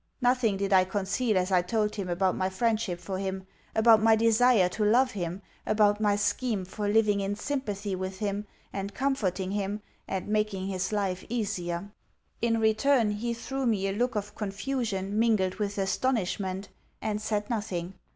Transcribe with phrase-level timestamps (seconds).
[0.19, 4.15] Nothing did I conceal as I told him about my friendship for him, about my
[4.15, 9.51] desire to love him, about my scheme for living in sympathy with him and comforting
[9.51, 11.91] him, and making his life easier.
[12.41, 17.93] In return he threw me a look of confusion mingled with astonishment, and said nothing.